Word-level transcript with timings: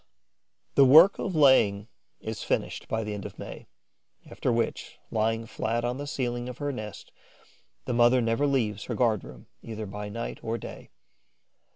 The 0.73 0.83
work 0.83 1.19
of 1.19 1.35
laying 1.35 1.87
is 2.21 2.41
finished 2.41 2.87
by 2.87 3.03
the 3.03 3.13
end 3.13 3.23
of 3.23 3.37
May, 3.37 3.67
after 4.31 4.51
which, 4.51 4.97
lying 5.11 5.45
flat 5.45 5.85
on 5.85 5.97
the 5.99 6.07
ceiling 6.07 6.49
of 6.49 6.57
her 6.57 6.71
nest, 6.71 7.11
the 7.85 7.93
mother 7.93 8.19
never 8.19 8.47
leaves 8.47 8.85
her 8.85 8.95
guard 8.95 9.23
room, 9.23 9.45
either 9.61 9.85
by 9.85 10.09
night 10.09 10.39
or 10.41 10.57
day. 10.57 10.89